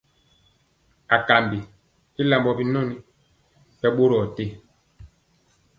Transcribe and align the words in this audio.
Akambi 1.17 1.59
i 2.19 2.21
lambɔ 2.29 2.51
binɔn, 2.57 2.89
ɓɛ 3.79 3.87
ɓorɔɔ 3.97 4.23
te. 4.35 4.45